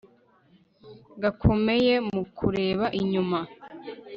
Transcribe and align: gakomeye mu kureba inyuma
gakomeye 1.21 1.93
mu 2.11 2.21
kureba 2.37 2.85
inyuma 3.01 3.39